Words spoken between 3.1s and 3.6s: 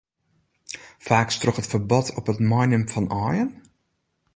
aaien?